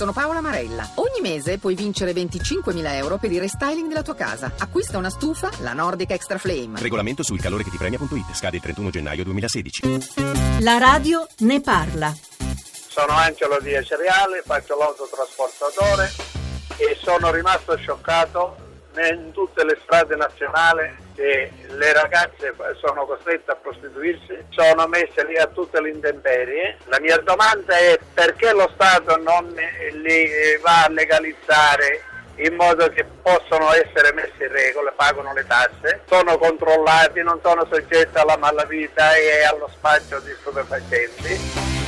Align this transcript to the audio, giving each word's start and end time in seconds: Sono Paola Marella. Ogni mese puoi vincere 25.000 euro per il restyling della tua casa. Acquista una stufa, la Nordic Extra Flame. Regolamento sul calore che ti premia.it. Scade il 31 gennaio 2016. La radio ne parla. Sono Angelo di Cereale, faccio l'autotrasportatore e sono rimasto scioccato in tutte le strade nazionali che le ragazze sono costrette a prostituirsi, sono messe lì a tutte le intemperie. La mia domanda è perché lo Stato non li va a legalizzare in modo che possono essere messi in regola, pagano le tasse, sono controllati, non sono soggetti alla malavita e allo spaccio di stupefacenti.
Sono 0.00 0.14
Paola 0.14 0.40
Marella. 0.40 0.92
Ogni 0.94 1.20
mese 1.20 1.58
puoi 1.58 1.74
vincere 1.74 2.12
25.000 2.12 2.94
euro 2.94 3.18
per 3.18 3.30
il 3.32 3.38
restyling 3.38 3.86
della 3.86 4.00
tua 4.00 4.14
casa. 4.14 4.50
Acquista 4.56 4.96
una 4.96 5.10
stufa, 5.10 5.50
la 5.58 5.74
Nordic 5.74 6.12
Extra 6.12 6.38
Flame. 6.38 6.80
Regolamento 6.80 7.22
sul 7.22 7.38
calore 7.38 7.64
che 7.64 7.68
ti 7.68 7.76
premia.it. 7.76 8.32
Scade 8.34 8.56
il 8.56 8.62
31 8.62 8.88
gennaio 8.88 9.24
2016. 9.24 9.82
La 10.60 10.78
radio 10.78 11.26
ne 11.40 11.60
parla. 11.60 12.16
Sono 12.88 13.12
Angelo 13.12 13.58
di 13.60 13.72
Cereale, 13.84 14.42
faccio 14.42 14.74
l'autotrasportatore 14.78 16.10
e 16.78 16.96
sono 17.02 17.30
rimasto 17.30 17.76
scioccato 17.76 18.56
in 18.96 19.30
tutte 19.32 19.64
le 19.64 19.78
strade 19.82 20.16
nazionali 20.16 21.08
che 21.14 21.50
le 21.68 21.92
ragazze 21.92 22.54
sono 22.78 23.06
costrette 23.06 23.52
a 23.52 23.54
prostituirsi, 23.54 24.46
sono 24.50 24.86
messe 24.86 25.24
lì 25.26 25.36
a 25.36 25.46
tutte 25.46 25.80
le 25.80 25.90
intemperie. 25.90 26.78
La 26.86 27.00
mia 27.00 27.18
domanda 27.18 27.76
è 27.76 27.98
perché 28.12 28.52
lo 28.52 28.70
Stato 28.74 29.16
non 29.16 29.54
li 29.54 30.28
va 30.62 30.84
a 30.84 30.90
legalizzare 30.90 32.04
in 32.36 32.54
modo 32.54 32.88
che 32.88 33.04
possono 33.22 33.72
essere 33.72 34.12
messi 34.14 34.42
in 34.42 34.50
regola, 34.50 34.92
pagano 34.96 35.32
le 35.34 35.46
tasse, 35.46 36.02
sono 36.06 36.38
controllati, 36.38 37.22
non 37.22 37.38
sono 37.42 37.66
soggetti 37.70 38.16
alla 38.16 38.38
malavita 38.38 39.14
e 39.14 39.44
allo 39.44 39.68
spaccio 39.70 40.18
di 40.20 40.34
stupefacenti. 40.40 41.79